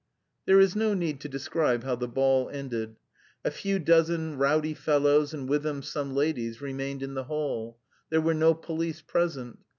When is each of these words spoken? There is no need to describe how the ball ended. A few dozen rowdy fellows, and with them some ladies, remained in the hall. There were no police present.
There 0.47 0.59
is 0.59 0.75
no 0.75 0.95
need 0.95 1.19
to 1.21 1.29
describe 1.29 1.83
how 1.83 1.95
the 1.95 2.07
ball 2.07 2.49
ended. 2.49 2.95
A 3.45 3.51
few 3.51 3.77
dozen 3.77 4.35
rowdy 4.35 4.73
fellows, 4.73 5.31
and 5.31 5.47
with 5.47 5.61
them 5.61 5.83
some 5.83 6.15
ladies, 6.15 6.59
remained 6.59 7.03
in 7.03 7.13
the 7.13 7.25
hall. 7.25 7.77
There 8.09 8.19
were 8.21 8.33
no 8.33 8.55
police 8.55 9.03
present. 9.03 9.59